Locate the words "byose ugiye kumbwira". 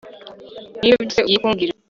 1.09-1.73